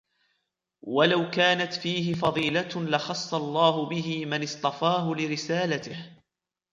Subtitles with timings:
[0.81, 6.11] وَلَوْ كَانَتْ فِيهِ فَضِيلَةٌ لَخَصَّ اللَّهُ بِهِ مَنْ اصْطَفَاهُ لِرِسَالَتِهِ